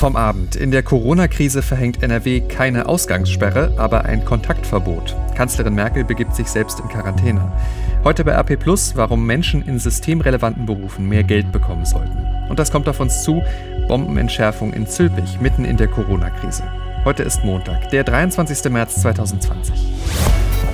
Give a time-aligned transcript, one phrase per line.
[0.00, 0.56] vom Abend.
[0.56, 5.14] In der Corona-Krise verhängt NRW keine Ausgangssperre, aber ein Kontaktverbot.
[5.34, 7.52] Kanzlerin Merkel begibt sich selbst in Quarantäne.
[8.02, 12.16] Heute bei AP Plus, warum Menschen in systemrelevanten Berufen mehr Geld bekommen sollten.
[12.48, 13.42] Und das kommt auf uns zu:
[13.88, 16.62] Bombenentschärfung in Zülpich, mitten in der Corona-Krise.
[17.04, 18.72] Heute ist Montag, der 23.
[18.72, 19.74] März 2020.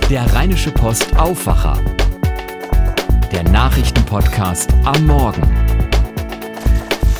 [0.08, 1.76] Der Rheinische Post Aufwacher.
[3.32, 5.42] Der Nachrichtenpodcast am Morgen.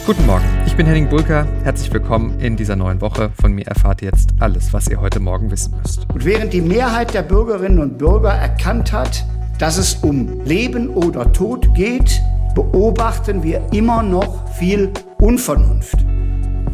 [0.07, 0.46] Guten Morgen,
[0.77, 1.46] ich bin Henning Bulker.
[1.64, 3.30] Herzlich willkommen in dieser neuen Woche.
[3.41, 6.06] Von mir erfahrt ihr jetzt alles, was ihr heute Morgen wissen müsst.
[6.12, 9.24] Und während die Mehrheit der Bürgerinnen und Bürger erkannt hat,
[9.59, 12.20] dass es um Leben oder Tod geht,
[12.55, 15.97] beobachten wir immer noch viel Unvernunft.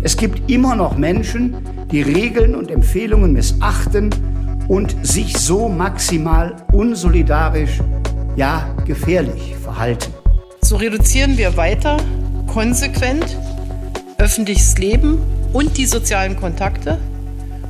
[0.02, 1.54] Es gibt immer noch Menschen,
[1.92, 4.10] die Regeln und Empfehlungen missachten
[4.66, 7.78] und sich so maximal unsolidarisch,
[8.34, 10.12] ja gefährlich verhalten.
[10.60, 11.98] So reduzieren wir weiter
[12.48, 13.38] konsequent
[14.22, 15.18] öffentliches Leben
[15.52, 17.00] und die sozialen Kontakte.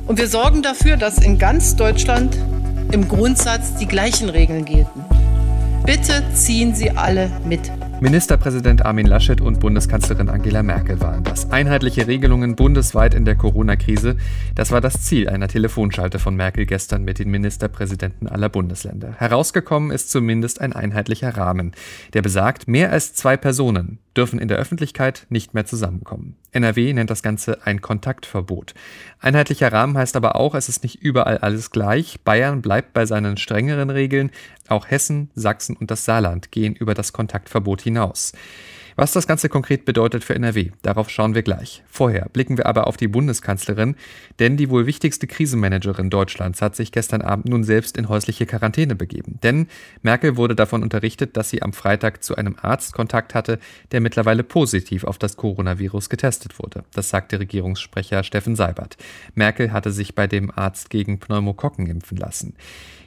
[0.05, 2.37] Und wir sorgen dafür, dass in ganz Deutschland
[2.91, 5.03] im Grundsatz die gleichen Regeln gelten.
[5.83, 7.71] Bitte ziehen Sie alle mit.
[8.01, 11.51] Ministerpräsident Armin Laschet und Bundeskanzlerin Angela Merkel waren das.
[11.51, 14.17] Einheitliche Regelungen bundesweit in der Corona-Krise,
[14.53, 19.13] das war das Ziel einer Telefonschalte von Merkel gestern mit den Ministerpräsidenten aller Bundesländer.
[19.17, 21.71] Herausgekommen ist zumindest ein einheitlicher Rahmen,
[22.13, 26.35] der besagt, mehr als zwei Personen dürfen in der Öffentlichkeit nicht mehr zusammenkommen.
[26.53, 28.73] NRW nennt das Ganze ein Kontaktverbot.
[29.19, 32.21] Einheitlicher Rahmen heißt aber auch, es ist nicht überall alles gleich.
[32.21, 34.31] Bayern bleibt bei seinen strengeren Regeln.
[34.67, 38.33] Auch Hessen, Sachsen und das Saarland gehen über das Kontaktverbot hinaus.
[38.95, 41.83] Was das Ganze konkret bedeutet für NRW, darauf schauen wir gleich.
[41.87, 43.95] Vorher blicken wir aber auf die Bundeskanzlerin,
[44.39, 48.95] denn die wohl wichtigste Krisenmanagerin Deutschlands hat sich gestern Abend nun selbst in häusliche Quarantäne
[48.95, 49.39] begeben.
[49.41, 49.67] Denn
[50.01, 53.59] Merkel wurde davon unterrichtet, dass sie am Freitag zu einem Arzt Kontakt hatte,
[53.91, 56.83] der mittlerweile positiv auf das Coronavirus getestet wurde.
[56.93, 58.97] Das sagte Regierungssprecher Steffen Seibert.
[59.33, 62.55] Merkel hatte sich bei dem Arzt gegen Pneumokokken impfen lassen.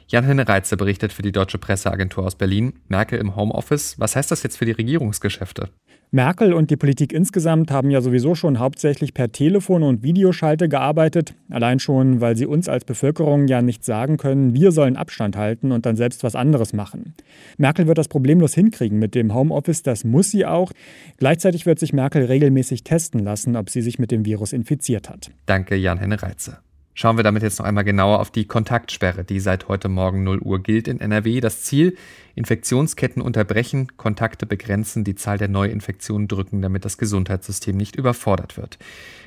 [0.09, 2.73] Jan-Henne Reitze berichtet für die Deutsche Presseagentur aus Berlin.
[2.87, 3.99] Merkel im Homeoffice.
[3.99, 5.69] Was heißt das jetzt für die Regierungsgeschäfte?
[6.11, 11.35] Merkel und die Politik insgesamt haben ja sowieso schon hauptsächlich per Telefon und Videoschalte gearbeitet.
[11.49, 15.73] Allein schon, weil sie uns als Bevölkerung ja nicht sagen können, wir sollen Abstand halten
[15.73, 17.13] und dann selbst was anderes machen.
[17.57, 20.71] Merkel wird das problemlos hinkriegen mit dem Homeoffice, das muss sie auch.
[21.17, 25.31] Gleichzeitig wird sich Merkel regelmäßig testen lassen, ob sie sich mit dem Virus infiziert hat.
[25.45, 26.59] Danke, Jan-Henne Reitze.
[26.99, 30.39] Schauen wir damit jetzt noch einmal genauer auf die Kontaktsperre, die seit heute Morgen 0
[30.39, 31.41] Uhr gilt in NRW.
[31.41, 31.95] Das Ziel,
[32.33, 38.79] Infektionsketten unterbrechen, Kontakte begrenzen, die Zahl der Neuinfektionen drücken, damit das Gesundheitssystem nicht überfordert wird.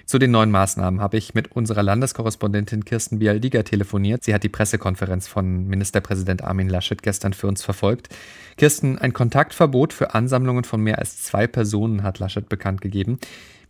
[0.04, 4.24] Zu den neuen Maßnahmen habe ich mit unserer Landeskorrespondentin Kirsten Bialdiger telefoniert.
[4.24, 8.08] Sie hat die Pressekonferenz von Ministerpräsident Armin Laschet gestern für uns verfolgt.
[8.56, 13.20] Kirsten, ein Kontaktverbot für Ansammlungen von mehr als zwei Personen hat Laschet bekannt gegeben.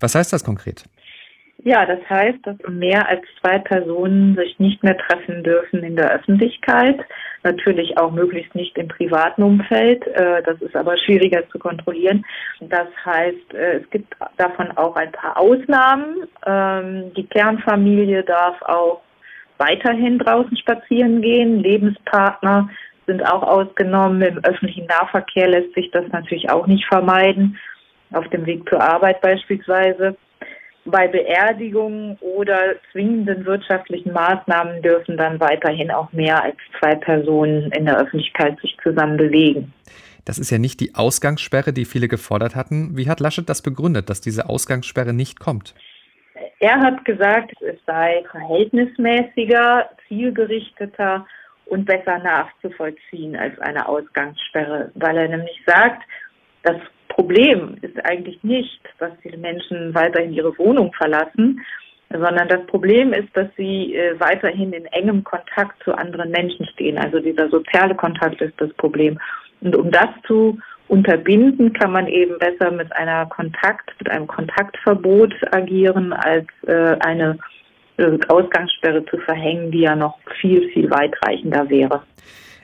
[0.01, 0.85] Was heißt das konkret?
[1.63, 6.11] Ja, das heißt, dass mehr als zwei Personen sich nicht mehr treffen dürfen in der
[6.11, 6.99] Öffentlichkeit.
[7.43, 10.07] Natürlich auch möglichst nicht im privaten Umfeld.
[10.07, 12.25] Äh, das ist aber schwieriger zu kontrollieren.
[12.61, 16.27] Das heißt, äh, es gibt davon auch ein paar Ausnahmen.
[16.47, 19.03] Ähm, die Kernfamilie darf auch
[19.59, 21.61] weiterhin draußen spazieren gehen.
[21.61, 22.71] Lebenspartner
[23.07, 24.23] sind auch ausgenommen.
[24.23, 27.59] Im öffentlichen Nahverkehr lässt sich das natürlich auch nicht vermeiden.
[28.13, 30.17] Auf dem Weg zur Arbeit beispielsweise.
[30.87, 37.85] Bei Beerdigungen oder zwingenden wirtschaftlichen Maßnahmen dürfen dann weiterhin auch mehr als zwei Personen in
[37.85, 39.73] der Öffentlichkeit sich zusammen bewegen.
[40.25, 42.97] Das ist ja nicht die Ausgangssperre, die viele gefordert hatten.
[42.97, 45.75] Wie hat Laschet das begründet, dass diese Ausgangssperre nicht kommt?
[46.61, 51.27] Er hat gesagt, es sei verhältnismäßiger, zielgerichteter
[51.67, 56.03] und besser nachzuvollziehen als eine Ausgangssperre, weil er nämlich sagt,
[56.63, 56.77] das
[57.21, 61.61] Problem ist eigentlich nicht, dass die Menschen weiterhin ihre Wohnung verlassen,
[62.09, 66.97] sondern das Problem ist, dass sie äh, weiterhin in engem Kontakt zu anderen Menschen stehen.
[66.97, 69.21] Also dieser soziale Kontakt ist das Problem.
[69.61, 70.59] Und um das zu
[70.89, 77.37] unterbinden, kann man eben besser mit einer Kontakt, mit einem Kontaktverbot agieren, als äh, eine
[77.99, 82.03] äh, Ausgangssperre zu verhängen, die ja noch viel, viel weitreichender wäre.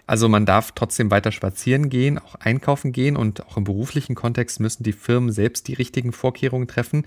[0.07, 4.61] Also man darf trotzdem weiter spazieren gehen, auch einkaufen gehen und auch im beruflichen Kontext
[4.61, 7.05] müssen die Firmen selbst die richtigen Vorkehrungen treffen.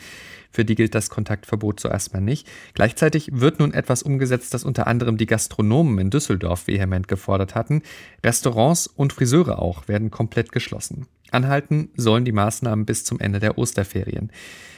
[0.52, 2.48] Für die gilt das Kontaktverbot zuerst mal nicht.
[2.74, 7.84] Gleichzeitig wird nun etwas umgesetzt, das unter anderem die Gastronomen in Düsseldorf vehement gefordert hatten.
[8.24, 11.08] Restaurants und Friseure auch werden komplett geschlossen.
[11.32, 14.32] Anhalten sollen die Maßnahmen bis zum Ende der Osterferien.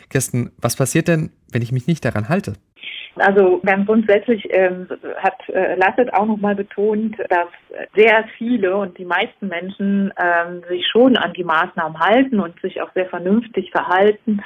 [0.09, 2.53] Kirsten, was passiert denn, wenn ich mich nicht daran halte?
[3.16, 4.88] Also ganz grundsätzlich ähm,
[5.18, 7.50] hat äh, Lasset auch nochmal betont, dass
[7.94, 12.81] sehr viele und die meisten Menschen ähm, sich schon an die Maßnahmen halten und sich
[12.81, 14.42] auch sehr vernünftig verhalten.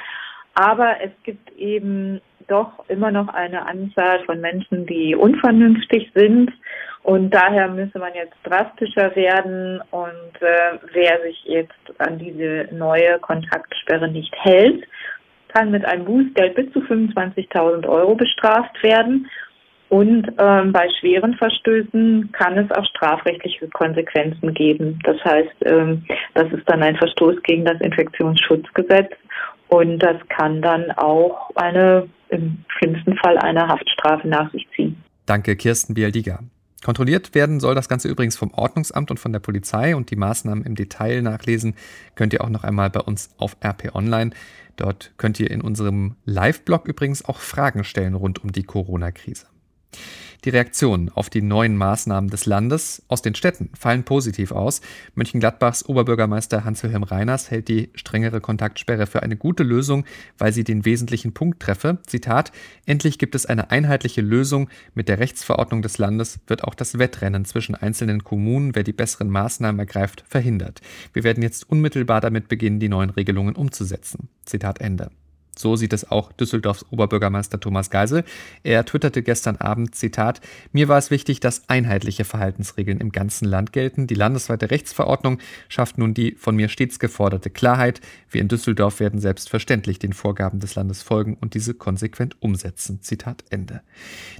[0.54, 6.50] Aber es gibt eben doch immer noch eine Anzahl von Menschen, die unvernünftig sind.
[7.02, 9.80] Und daher müsse man jetzt drastischer werden.
[9.90, 14.84] Und äh, wer sich jetzt an diese neue Kontaktsperre nicht hält,
[15.56, 19.28] kann mit einem Bußgeld bis zu 25.000 Euro bestraft werden.
[19.88, 24.98] Und ähm, bei schweren Verstößen kann es auch strafrechtliche Konsequenzen geben.
[25.04, 26.04] Das heißt, ähm,
[26.34, 29.12] das ist dann ein Verstoß gegen das Infektionsschutzgesetz
[29.68, 34.96] und das kann dann auch eine, im schlimmsten Fall eine Haftstrafe nach sich ziehen.
[35.24, 36.40] Danke, Kirsten Bialdiga.
[36.84, 40.64] Kontrolliert werden soll das Ganze übrigens vom Ordnungsamt und von der Polizei und die Maßnahmen
[40.64, 41.74] im Detail nachlesen
[42.14, 44.30] könnt ihr auch noch einmal bei uns auf RP Online.
[44.76, 49.46] Dort könnt ihr in unserem Live-Blog übrigens auch Fragen stellen rund um die Corona-Krise.
[50.44, 54.80] Die Reaktionen auf die neuen Maßnahmen des Landes aus den Städten fallen positiv aus.
[55.16, 60.04] Mönchengladbachs Oberbürgermeister Hans-Wilhelm Reiners hält die strengere Kontaktsperre für eine gute Lösung,
[60.38, 61.98] weil sie den wesentlichen Punkt treffe.
[62.06, 62.52] Zitat:
[62.84, 64.68] Endlich gibt es eine einheitliche Lösung.
[64.94, 69.30] Mit der Rechtsverordnung des Landes wird auch das Wettrennen zwischen einzelnen Kommunen, wer die besseren
[69.30, 70.80] Maßnahmen ergreift, verhindert.
[71.12, 74.28] Wir werden jetzt unmittelbar damit beginnen, die neuen Regelungen umzusetzen.
[74.44, 75.10] Zitat Ende.
[75.58, 78.24] So sieht es auch Düsseldorfs Oberbürgermeister Thomas Geisel.
[78.62, 80.40] Er twitterte gestern Abend, Zitat,
[80.72, 84.06] mir war es wichtig, dass einheitliche Verhaltensregeln im ganzen Land gelten.
[84.06, 85.38] Die landesweite Rechtsverordnung
[85.68, 88.00] schafft nun die von mir stets geforderte Klarheit.
[88.30, 93.00] Wir in Düsseldorf werden selbstverständlich den Vorgaben des Landes folgen und diese konsequent umsetzen.
[93.00, 93.80] Zitat Ende.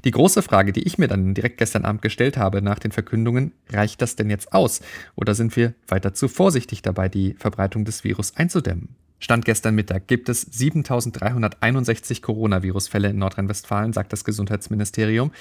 [0.04, 3.52] Die große Frage, die ich mir dann direkt gestern Abend gestellt habe nach den Verkündungen,
[3.70, 4.80] reicht das denn jetzt aus?
[5.14, 9.05] Oder sind wir weiter zu vorsichtig dabei, die Verbreitung des Virus einzudämmen?
[9.18, 15.32] Stand gestern Mittag gibt es 7361 Coronavirus-Fälle in Nordrhein-Westfalen, sagt das Gesundheitsministerium.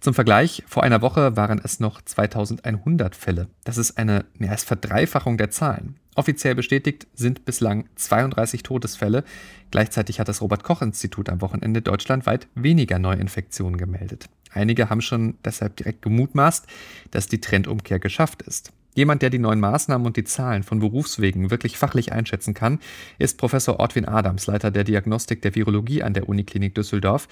[0.00, 3.48] Zum Vergleich, vor einer Woche waren es noch 2100 Fälle.
[3.64, 5.96] Das ist eine mehr als Verdreifachung der Zahlen.
[6.14, 9.24] Offiziell bestätigt sind bislang 32 Todesfälle.
[9.72, 14.26] Gleichzeitig hat das Robert-Koch-Institut am Wochenende deutschlandweit weniger Neuinfektionen gemeldet.
[14.52, 16.66] Einige haben schon deshalb direkt gemutmaßt,
[17.10, 18.72] dass die Trendumkehr geschafft ist.
[18.94, 22.78] Jemand, der die neuen Maßnahmen und die Zahlen von Berufswegen wirklich fachlich einschätzen kann,
[23.18, 27.26] ist Professor Ortwin Adams, Leiter der Diagnostik der Virologie an der Uniklinik Düsseldorf.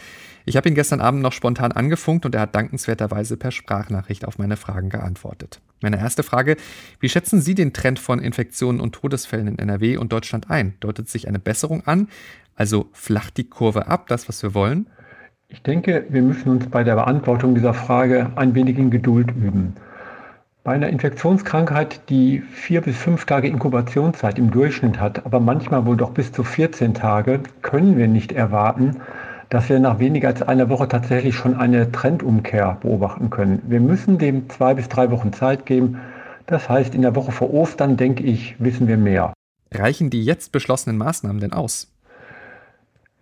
[0.44, 4.38] Ich habe ihn gestern Abend noch spontan angefunkt und er hat dankenswerterweise per Sprachnachricht auf
[4.38, 5.60] meine Fragen geantwortet.
[5.80, 6.56] Meine erste Frage,
[6.98, 10.74] wie schätzen Sie den Trend von Infektionen und Todesfällen in NRW und Deutschland ein?
[10.80, 12.08] Deutet sich eine Besserung an?
[12.56, 14.86] Also flacht die Kurve ab, das, was wir wollen?
[15.48, 19.74] Ich denke, wir müssen uns bei der Beantwortung dieser Frage ein wenig in Geduld üben.
[20.64, 25.96] Bei einer Infektionskrankheit, die vier bis fünf Tage Inkubationszeit im Durchschnitt hat, aber manchmal wohl
[25.96, 29.00] doch bis zu 14 Tage, können wir nicht erwarten,
[29.48, 33.60] dass wir nach weniger als einer Woche tatsächlich schon eine Trendumkehr beobachten können.
[33.66, 35.98] Wir müssen dem zwei bis drei Wochen Zeit geben.
[36.46, 39.32] Das heißt, in der Woche vor Ostern, denke ich, wissen wir mehr.
[39.72, 41.91] Reichen die jetzt beschlossenen Maßnahmen denn aus?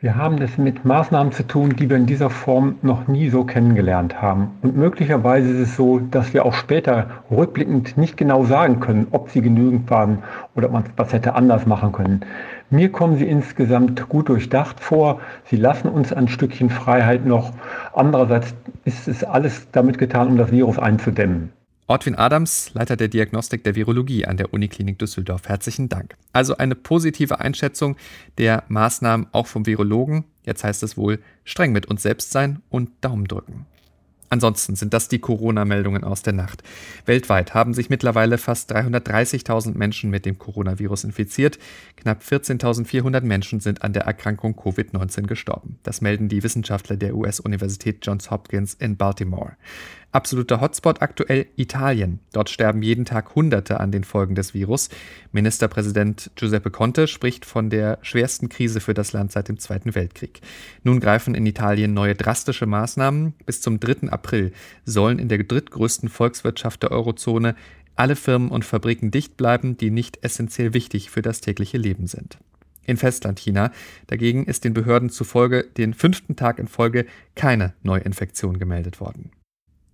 [0.02, 3.44] Wir haben es mit Maßnahmen zu tun, die wir in dieser Form noch nie so
[3.44, 4.52] kennengelernt haben.
[4.62, 9.29] Und möglicherweise ist es so, dass wir auch später rückblickend nicht genau sagen können, ob
[9.29, 10.23] sie genügend waren
[10.56, 12.20] oder ob man was hätte anders machen können.
[12.70, 15.20] Mir kommen sie insgesamt gut durchdacht vor.
[15.44, 17.53] Sie lassen uns ein Stückchen Freiheit noch.
[17.93, 18.55] Andererseits
[18.87, 21.53] ist es alles damit getan, um das Virus einzudämmen.
[21.91, 25.49] Ortwin Adams, Leiter der Diagnostik der Virologie an der Uniklinik Düsseldorf.
[25.49, 26.15] Herzlichen Dank.
[26.33, 27.97] Also eine positive Einschätzung
[28.39, 30.23] der Maßnahmen auch vom Virologen.
[30.45, 33.67] Jetzt heißt es wohl streng mit uns selbst sein und Daumen drücken.
[34.32, 36.63] Ansonsten sind das die Corona-Meldungen aus der Nacht.
[37.05, 41.59] Weltweit haben sich mittlerweile fast 330.000 Menschen mit dem Coronavirus infiziert.
[41.97, 45.81] Knapp 14.400 Menschen sind an der Erkrankung Covid-19 gestorben.
[45.82, 49.56] Das melden die Wissenschaftler der US-Universität Johns Hopkins in Baltimore.
[50.12, 52.19] Absoluter Hotspot aktuell Italien.
[52.32, 54.88] Dort sterben jeden Tag Hunderte an den Folgen des Virus.
[55.31, 60.40] Ministerpräsident Giuseppe Conte spricht von der schwersten Krise für das Land seit dem Zweiten Weltkrieg.
[60.82, 63.34] Nun greifen in Italien neue drastische Maßnahmen.
[63.46, 64.08] Bis zum 3.
[64.10, 64.52] April
[64.84, 67.55] sollen in der drittgrößten Volkswirtschaft der Eurozone
[67.94, 72.38] alle Firmen und Fabriken dicht bleiben, die nicht essentiell wichtig für das tägliche Leben sind.
[72.84, 73.70] In Festlandchina
[74.08, 79.31] dagegen ist den Behörden zufolge den fünften Tag in Folge keine Neuinfektion gemeldet worden.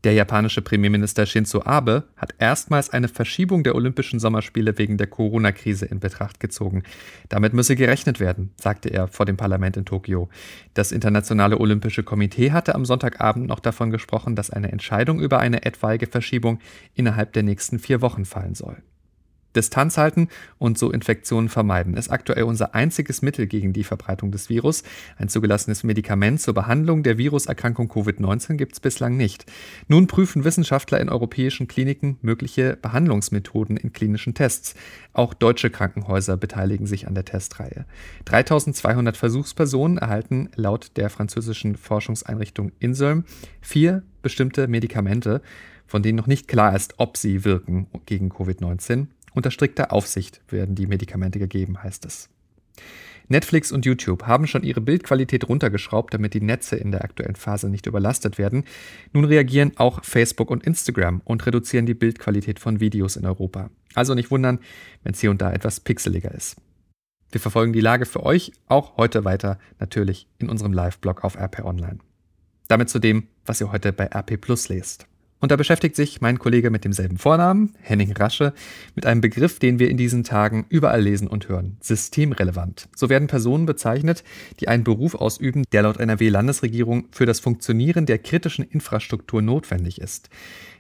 [0.05, 5.87] Der japanische Premierminister Shinzo Abe hat erstmals eine Verschiebung der Olympischen Sommerspiele wegen der Corona-Krise
[5.87, 6.83] in Betracht gezogen.
[7.29, 10.29] Damit müsse gerechnet werden, sagte er vor dem Parlament in Tokio.
[10.75, 15.65] Das Internationale Olympische Komitee hatte am Sonntagabend noch davon gesprochen, dass eine Entscheidung über eine
[15.65, 16.61] etwaige Verschiebung
[16.95, 18.77] innerhalb der nächsten vier Wochen fallen soll.
[19.57, 24.49] Distanz halten und so Infektionen vermeiden ist aktuell unser einziges Mittel gegen die Verbreitung des
[24.49, 24.83] Virus.
[25.17, 29.47] Ein zugelassenes Medikament zur Behandlung der Viruserkrankung Covid-19 gibt es bislang nicht.
[29.89, 34.75] Nun prüfen Wissenschaftler in europäischen Kliniken mögliche Behandlungsmethoden in klinischen Tests.
[35.13, 37.87] Auch deutsche Krankenhäuser beteiligen sich an der Testreihe.
[38.27, 43.25] 3200 Versuchspersonen erhalten laut der französischen Forschungseinrichtung Inselm
[43.61, 45.41] vier bestimmte Medikamente,
[45.87, 49.07] von denen noch nicht klar ist, ob sie wirken gegen Covid-19.
[49.37, 52.31] Unter strikter Aufsicht werden die Medikamente gegeben, heißt es.
[53.29, 57.69] Netflix und YouTube haben schon ihre Bildqualität runtergeschraubt, damit die Netze in der aktuellen Phase
[57.69, 58.65] nicht überlastet werden.
[59.13, 63.69] Nun reagieren auch Facebook und Instagram und reduzieren die Bildqualität von Videos in Europa.
[63.95, 64.59] Also nicht wundern,
[65.03, 66.57] wenn es hier und da etwas pixeliger ist.
[67.31, 71.63] Wir verfolgen die Lage für euch auch heute weiter natürlich in unserem Live-Blog auf RP
[71.63, 71.99] Online.
[72.69, 75.07] Damit zu dem, was ihr heute bei RP Plus lest.
[75.39, 78.55] Und da beschäftigt sich mein Kollege mit demselben Vornamen, Henning Rasche,
[78.95, 81.77] mit einem Begriff, den wir in diesen Tagen überall lesen und hören.
[81.81, 82.89] Systemrelevant.
[82.97, 84.25] So werden Personen bezeichnet,
[84.61, 90.31] die einen Beruf ausüben, der laut NRW-Landesregierung für das Funktionieren der kritischen Infrastruktur notwendig ist.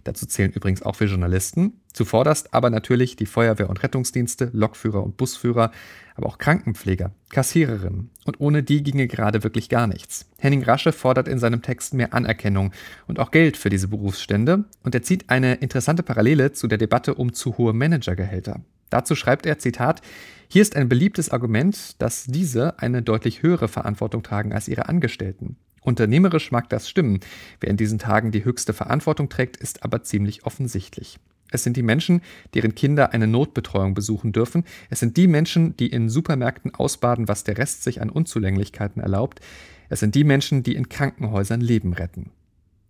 [0.05, 5.17] Dazu zählen übrigens auch für Journalisten, zuvorderst aber natürlich die Feuerwehr- und Rettungsdienste, Lokführer und
[5.17, 5.73] Busführer,
[6.17, 8.11] aber auch Krankenpfleger, Kassiererinnen.
[8.25, 10.27] Und ohne die ginge gerade wirklich gar nichts.
[10.39, 12.73] Henning Rasche fordert in seinem Text mehr Anerkennung
[13.07, 17.15] und auch Geld für diese Berufsstände und er zieht eine interessante Parallele zu der Debatte
[17.15, 18.61] um zu hohe Managergehälter.
[18.91, 20.01] Dazu schreibt er, Zitat,
[20.49, 25.57] hier ist ein beliebtes Argument, dass diese eine deutlich höhere Verantwortung tragen als ihre Angestellten.
[25.83, 27.21] Unternehmerisch mag das stimmen.
[27.61, 31.19] Wer in diesen Tagen die höchste Verantwortung trägt, ist aber ziemlich offensichtlich.
[31.51, 32.23] Es sind die Menschen,
[32.55, 34.65] deren Kinder eine Notbetreuung besuchen dürfen.
[34.91, 39.41] Es sind die Menschen, die in Supermärkten ausbaden, was der Rest sich an Unzulänglichkeiten erlaubt.
[39.89, 42.31] Es sind die Menschen, die in Krankenhäusern Leben retten.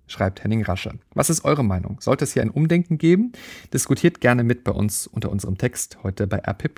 [0.09, 0.99] Schreibt Henning Rasche.
[1.15, 2.01] Was ist eure Meinung?
[2.01, 3.33] Sollte es hier ein Umdenken geben?
[3.73, 6.71] Diskutiert gerne mit bei uns unter unserem Text heute bei RP.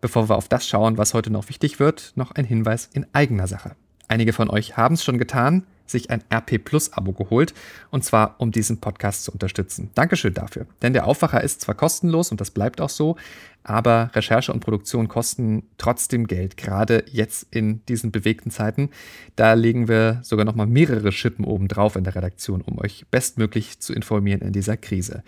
[0.00, 3.46] Bevor wir auf das schauen, was heute noch wichtig wird, noch ein Hinweis in eigener
[3.46, 3.76] Sache.
[4.08, 7.54] Einige von euch haben es schon getan, sich ein RP Plus Abo geholt
[7.90, 9.90] und zwar um diesen Podcast zu unterstützen.
[9.94, 10.66] Dankeschön dafür.
[10.82, 13.16] Denn der Aufwacher ist zwar kostenlos und das bleibt auch so,
[13.62, 18.90] aber Recherche und Produktion kosten trotzdem Geld, gerade jetzt in diesen bewegten Zeiten.
[19.36, 23.06] Da legen wir sogar noch mal mehrere Schippen oben drauf in der Redaktion, um euch
[23.10, 25.22] bestmöglich zu informieren in dieser Krise.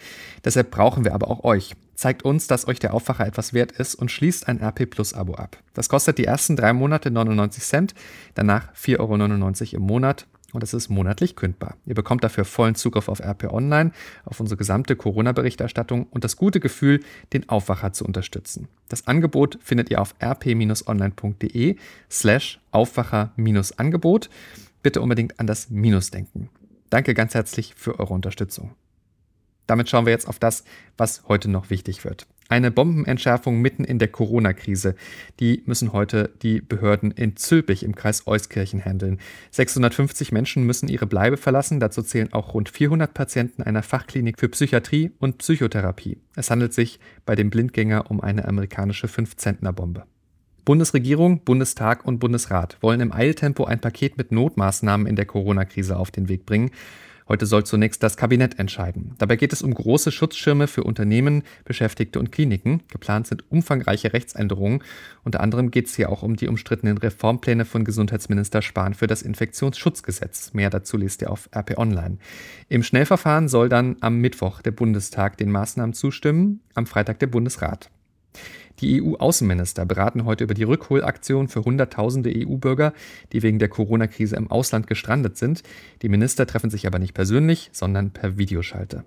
[0.44, 3.94] Deshalb brauchen wir aber auch euch zeigt uns, dass euch der Aufwacher etwas wert ist
[3.94, 5.56] und schließt ein RP Plus Abo ab.
[5.74, 7.94] Das kostet die ersten drei Monate 99 Cent,
[8.34, 11.76] danach 4,99 Euro im Monat und es ist monatlich kündbar.
[11.84, 13.92] Ihr bekommt dafür vollen Zugriff auf RP Online,
[14.24, 17.00] auf unsere gesamte Corona-Berichterstattung und das gute Gefühl,
[17.32, 18.68] den Aufwacher zu unterstützen.
[18.88, 21.76] Das Angebot findet ihr auf rp-online.de
[22.10, 24.30] slash Aufwacher-Angebot.
[24.82, 26.48] Bitte unbedingt an das Minus denken.
[26.90, 28.74] Danke ganz herzlich für eure Unterstützung.
[29.66, 30.64] Damit schauen wir jetzt auf das,
[30.96, 32.26] was heute noch wichtig wird.
[32.48, 34.94] Eine Bombenentschärfung mitten in der Corona-Krise.
[35.40, 39.18] Die müssen heute die Behörden in Zülpich im Kreis Euskirchen handeln.
[39.50, 41.80] 650 Menschen müssen ihre Bleibe verlassen.
[41.80, 46.18] Dazu zählen auch rund 400 Patienten einer Fachklinik für Psychiatrie und Psychotherapie.
[46.36, 50.04] Es handelt sich bei dem Blindgänger um eine amerikanische 5-Zentner-Bombe.
[50.64, 56.10] Bundesregierung, Bundestag und Bundesrat wollen im Eiltempo ein Paket mit Notmaßnahmen in der Corona-Krise auf
[56.10, 56.70] den Weg bringen.
[57.28, 59.14] Heute soll zunächst das Kabinett entscheiden.
[59.18, 62.84] Dabei geht es um große Schutzschirme für Unternehmen, Beschäftigte und Kliniken.
[62.88, 64.84] Geplant sind umfangreiche Rechtsänderungen.
[65.24, 69.22] Unter anderem geht es hier auch um die umstrittenen Reformpläne von Gesundheitsminister Spahn für das
[69.22, 70.52] Infektionsschutzgesetz.
[70.54, 72.18] Mehr dazu lest ihr auf RP Online.
[72.68, 77.90] Im Schnellverfahren soll dann am Mittwoch der Bundestag den Maßnahmen zustimmen, am Freitag der Bundesrat.
[78.80, 82.92] Die EU-Außenminister beraten heute über die Rückholaktion für Hunderttausende EU-Bürger,
[83.32, 85.62] die wegen der Corona-Krise im Ausland gestrandet sind.
[86.02, 89.04] Die Minister treffen sich aber nicht persönlich, sondern per Videoschalte.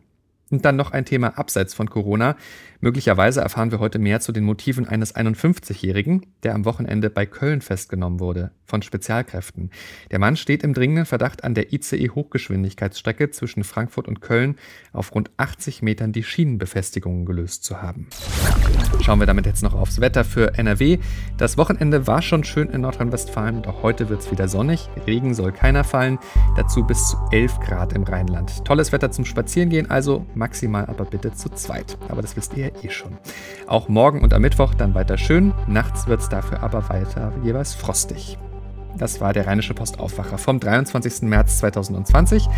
[0.52, 2.36] Und dann noch ein Thema abseits von Corona.
[2.82, 7.62] Möglicherweise erfahren wir heute mehr zu den Motiven eines 51-Jährigen, der am Wochenende bei Köln
[7.62, 9.70] festgenommen wurde, von Spezialkräften.
[10.12, 14.56] Der Mann steht im dringenden Verdacht, an der ICE-Hochgeschwindigkeitsstrecke zwischen Frankfurt und Köln
[14.94, 18.08] auf rund 80 Metern die Schienenbefestigungen gelöst zu haben.
[19.02, 21.00] Schauen wir damit jetzt noch aufs Wetter für NRW.
[21.38, 24.90] Das Wochenende war schon schön in Nordrhein-Westfalen und auch heute wird es wieder sonnig.
[25.06, 26.18] Regen soll keiner fallen.
[26.56, 28.64] Dazu bis zu 11 Grad im Rheinland.
[28.66, 31.98] Tolles Wetter zum Spazierengehen, also maximal aber bitte zu zweit.
[32.08, 33.18] Aber das wisst ihr eh schon.
[33.68, 37.76] Auch morgen und am Mittwoch dann weiter schön, nachts wird es dafür aber weiter jeweils
[37.76, 38.40] frostig.
[39.00, 41.22] Das war der Rheinische Postaufwacher vom 23.
[41.22, 42.50] März 2020.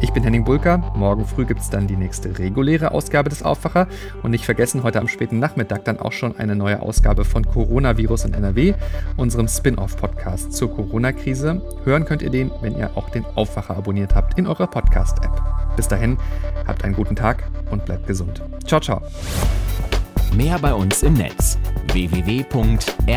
[0.00, 0.78] Ich bin Henning Bulker.
[0.96, 3.86] Morgen früh gibt es dann die nächste reguläre Ausgabe des Aufwacher.
[4.22, 8.24] Und nicht vergessen, heute am späten Nachmittag dann auch schon eine neue Ausgabe von Coronavirus
[8.24, 8.72] in NRW,
[9.18, 11.60] unserem Spin-off-Podcast zur Corona-Krise.
[11.84, 15.42] Hören könnt ihr den, wenn ihr auch den Aufwacher abonniert habt in eurer Podcast-App.
[15.76, 16.16] Bis dahin,
[16.66, 18.42] habt einen guten Tag und bleibt gesund.
[18.66, 19.02] Ciao, ciao.
[20.34, 21.58] Mehr bei uns im Netz
[21.92, 23.10] www.rp-online.de